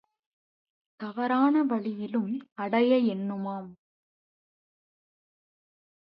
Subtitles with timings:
[0.99, 2.31] தவறான வழியிலும்
[2.55, 3.69] அடைய எண்ணுமாம்.